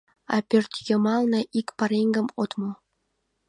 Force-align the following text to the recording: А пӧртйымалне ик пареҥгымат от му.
А 0.35 0.37
пӧртйымалне 0.49 1.41
ик 1.59 1.67
пареҥгымат 1.77 2.35
от 2.41 2.51
му. 2.59 2.71